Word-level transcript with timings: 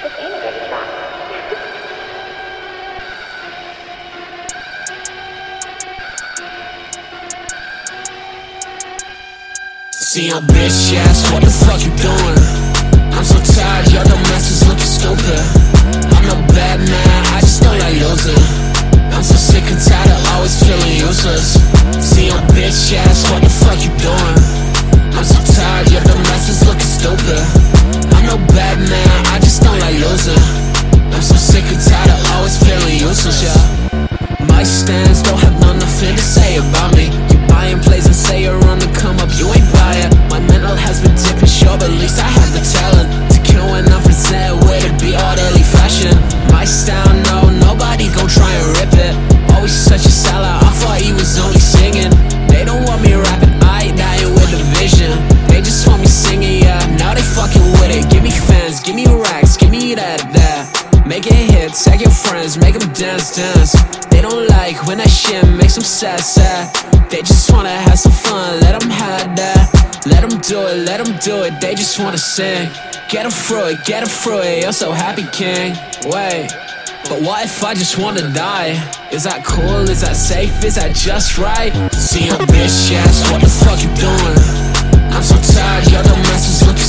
See 0.00 0.08
a 10.30 10.40
bitch 10.40 10.96
ass, 10.96 11.30
what 11.30 11.42
the 11.44 11.50
fuck 11.50 11.84
you 11.84 11.92
doing? 12.00 13.12
I'm 13.12 13.24
so 13.24 13.36
tired, 13.52 13.92
your 13.92 14.04
dumb 14.04 14.22
messes 14.22 14.59
Make 61.70 61.78
it 61.78 61.84
hit, 61.84 61.92
tag 61.92 62.00
your 62.00 62.10
friends, 62.10 62.58
make 62.58 62.78
them 62.78 62.92
dance, 62.92 63.36
dance. 63.36 63.72
They 64.10 64.20
don't 64.20 64.48
like 64.48 64.86
when 64.86 64.98
that 64.98 65.10
shit 65.10 65.46
makes 65.56 65.74
them 65.74 65.84
sad, 65.84 66.20
sad. 66.20 66.74
They 67.10 67.22
just 67.22 67.50
wanna 67.52 67.70
have 67.70 67.98
some 67.98 68.12
fun, 68.12 68.60
let 68.60 68.80
them 68.80 68.90
have 68.90 69.36
that. 69.36 70.02
Let 70.06 70.28
them 70.28 70.40
do 70.40 70.66
it, 70.66 70.86
let 70.86 71.04
them 71.04 71.16
do 71.22 71.44
it, 71.44 71.60
they 71.60 71.74
just 71.74 71.98
wanna 72.00 72.18
sing. 72.18 72.68
Get 73.08 73.22
them 73.22 73.30
through 73.30 73.66
it, 73.70 73.84
get 73.84 74.00
them 74.00 74.08
through 74.08 74.40
it, 74.40 74.62
you're 74.62 74.72
so 74.72 74.90
happy, 74.92 75.26
king. 75.32 75.76
Wait. 76.06 76.50
But 77.08 77.22
what 77.22 77.44
if 77.44 77.62
I 77.62 77.74
just 77.74 77.98
wanna 77.98 78.32
die? 78.32 78.74
Is 79.12 79.22
that 79.24 79.44
cool? 79.44 79.88
Is 79.88 80.00
that 80.00 80.16
safe? 80.16 80.64
Is 80.64 80.74
that 80.74 80.94
just 80.94 81.38
right? 81.38 81.72
See 81.92 82.28
a 82.28 82.36
bitch 82.50 82.92
ass, 82.94 83.30
what 83.30 83.40
the 83.42 83.48
fuck 83.48 83.78
you 83.82 83.90
doing? 83.94 84.70
I'm 85.12 85.22
so 85.22 85.36
tired, 85.54 85.90
your 85.90 86.02
dumb 86.02 86.22
messes 86.22 86.66
looking 86.66 86.79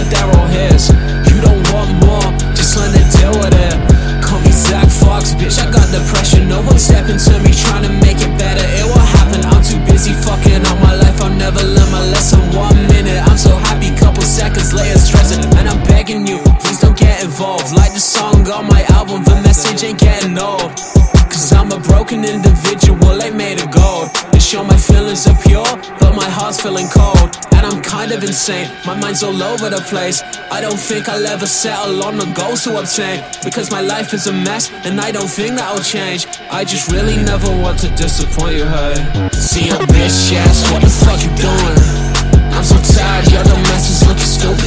said 0.00 0.10
they're 0.12 0.32
all 0.38 0.48
his. 0.48 0.88
You 1.28 1.40
don't 1.40 1.60
want 1.72 1.90
more, 2.00 2.28
just 2.56 2.76
learn 2.76 2.92
to 2.92 3.04
deal 3.16 3.34
with 3.36 3.52
it. 3.52 3.76
Call 4.24 4.40
me 4.40 4.52
Zach 4.52 4.88
Fox, 4.88 5.34
bitch, 5.34 5.58
I 5.60 5.70
got 5.70 5.86
depression. 5.92 6.48
No 6.48 6.62
one 6.62 6.78
stepping 6.78 7.18
to 7.18 7.32
me 7.44 7.52
trying 7.52 7.84
to 7.84 7.92
make 8.00 8.20
it 8.20 8.32
better. 8.38 8.64
It 8.80 8.84
will 8.84 9.08
happen, 9.18 9.44
I'm 9.44 9.62
too 9.62 9.80
busy 9.90 10.12
fucking 10.12 10.64
up 10.64 10.78
my 10.80 10.94
life. 10.94 11.20
I'll 11.20 11.34
never 11.34 11.62
learn 11.62 11.90
my 11.90 12.04
lesson. 12.08 12.40
One 12.56 12.76
minute, 12.88 13.20
I'm 13.28 13.36
so 13.36 13.56
happy, 13.68 13.94
couple 13.96 14.22
seconds 14.22 14.72
later, 14.72 14.98
stressing. 14.98 15.44
And 15.58 15.68
I'm 15.68 15.82
begging 15.84 16.26
you, 16.26 16.38
please 16.60 16.80
don't 16.80 16.96
get 16.96 17.22
involved. 17.22 17.72
Like 17.74 17.92
the 17.92 18.00
song 18.00 18.48
on 18.48 18.66
my 18.68 18.82
album, 18.96 19.24
the 19.24 19.36
message 19.42 19.84
ain't 19.84 20.00
getting 20.00 20.38
old. 20.38 20.72
Cause 21.30 21.52
I'm 21.52 21.70
a 21.72 21.78
broken 21.78 22.24
individual, 22.24 23.22
ain't 23.22 23.36
made 23.36 23.60
of 23.60 23.70
gold. 23.70 24.08
They 24.32 24.40
show 24.40 24.64
my 24.64 24.76
feelings 24.76 25.26
are 25.26 25.36
pure, 25.46 25.70
heart's 26.40 26.60
feeling 26.60 26.88
cold. 26.88 27.36
And 27.52 27.66
I'm 27.68 27.82
kind 27.82 28.12
of 28.12 28.24
insane, 28.24 28.72
my 28.86 28.96
mind's 28.96 29.22
all 29.22 29.42
over 29.42 29.68
the 29.68 29.82
place. 29.92 30.22
I 30.50 30.62
don't 30.62 30.80
think 30.80 31.08
I'll 31.08 31.26
ever 31.26 31.46
settle 31.46 32.02
on 32.02 32.16
the 32.16 32.24
goals 32.32 32.64
to 32.64 32.80
obtain. 32.80 33.22
Because 33.44 33.70
my 33.70 33.82
life 33.82 34.14
is 34.14 34.26
a 34.26 34.32
mess, 34.32 34.72
and 34.86 34.98
I 35.00 35.12
don't 35.12 35.28
think 35.28 35.56
that'll 35.56 35.84
change. 35.84 36.26
I 36.50 36.64
just 36.64 36.90
really 36.90 37.16
never 37.16 37.50
want 37.60 37.78
to 37.80 37.88
disappoint 37.90 38.56
you, 38.56 38.64
hey. 38.64 38.96
See 39.36 39.68
a 39.68 39.76
bitch 39.92 40.32
ass, 40.32 40.72
what 40.72 40.80
the 40.80 40.88
fuck 41.04 41.20
you 41.20 41.32
doing? 41.36 41.78
I'm 42.56 42.64
so 42.64 42.76
tired, 42.96 43.30
your 43.30 43.44
dumb 43.44 43.62
messes 43.68 44.00
looking 44.08 44.24
stupid. 44.24 44.59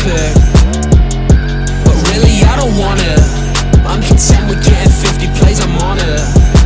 Topic. 0.00 0.34
But 1.84 1.96
really, 2.10 2.42
I 2.44 2.56
don't 2.56 2.76
want 2.78 3.00
it. 3.00 3.20
I'm 3.84 4.02
content 4.02 4.48
with 4.48 4.64
getting 4.64 4.90
50 4.90 5.26
plays, 5.38 5.60
I'm 5.60 5.76
on 5.78 5.98
it. 5.98 6.59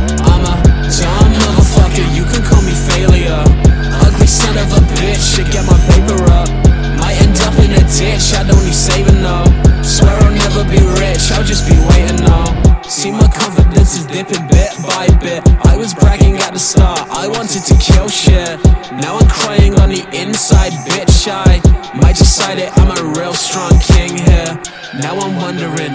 Wanted 17.45 17.63
to 17.63 17.77
kill 17.77 18.09
shit. 18.09 18.57
Now 19.05 19.17
I'm 19.17 19.29
crying 19.29 19.77
on 19.77 19.89
the 19.89 20.01
inside, 20.17 20.73
bitch. 20.89 21.29
I 21.29 21.61
might 21.93 22.15
decide 22.15 22.57
it, 22.57 22.75
I'm 22.75 22.89
a 22.89 23.19
real 23.19 23.35
strong 23.35 23.77
king 23.81 24.17
here. 24.17 24.57
Now 24.97 25.13
I'm 25.19 25.35
wondering, 25.37 25.93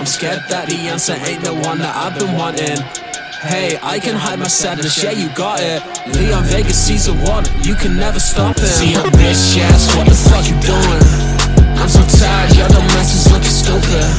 I'm 0.00 0.06
scared 0.06 0.42
that 0.50 0.66
the 0.66 0.74
answer 0.90 1.14
ain't 1.14 1.44
the 1.44 1.54
one 1.54 1.78
that 1.78 1.94
I've 1.94 2.18
been 2.18 2.34
wanting. 2.34 2.82
Hey, 3.46 3.78
I 3.84 4.00
can 4.00 4.16
hide 4.16 4.40
my 4.40 4.48
sadness, 4.48 5.00
yeah, 5.00 5.12
you 5.12 5.28
got 5.36 5.60
it. 5.62 5.80
Leon 6.10 6.42
Vegas 6.50 7.06
the 7.06 7.14
one, 7.22 7.44
you 7.62 7.76
can 7.76 7.96
never 7.96 8.18
stop 8.18 8.56
it. 8.56 8.66
See 8.66 8.94
a 8.94 9.02
bitch 9.14 9.58
ass, 9.62 9.94
what 9.94 10.08
the 10.08 10.18
fuck 10.26 10.42
you 10.50 10.58
doing? 10.58 11.06
I'm 11.78 11.88
so 11.88 12.02
tired, 12.18 12.56
your 12.56 12.66
dumb 12.66 12.86
messes 12.98 13.30
looking 13.30 13.46
stupid. 13.46 14.13